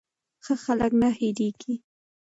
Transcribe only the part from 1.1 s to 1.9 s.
هېریږي.